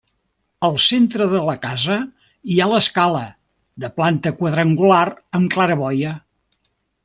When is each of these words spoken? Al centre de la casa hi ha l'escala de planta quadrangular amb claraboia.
Al 0.67 0.77
centre 0.85 1.27
de 1.33 1.41
la 1.49 1.53
casa 1.65 1.97
hi 2.53 2.57
ha 2.65 2.69
l'escala 2.71 3.23
de 3.85 3.93
planta 4.01 4.35
quadrangular 4.41 5.07
amb 5.41 5.55
claraboia. 5.57 6.19